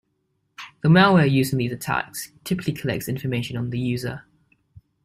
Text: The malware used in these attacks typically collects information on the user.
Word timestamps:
The 0.81 0.89
malware 0.89 1.29
used 1.29 1.53
in 1.53 1.59
these 1.59 1.71
attacks 1.71 2.31
typically 2.43 2.73
collects 2.73 3.07
information 3.07 3.55
on 3.55 3.69
the 3.69 3.77
user. 3.79 4.25